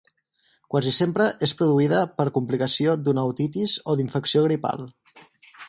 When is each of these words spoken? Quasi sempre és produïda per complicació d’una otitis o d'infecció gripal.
Quasi 0.75 0.93
sempre 0.99 1.27
és 1.47 1.53
produïda 1.59 1.99
per 2.21 2.27
complicació 2.39 2.97
d’una 3.05 3.27
otitis 3.33 3.77
o 3.93 3.99
d'infecció 4.01 4.43
gripal. 4.51 4.83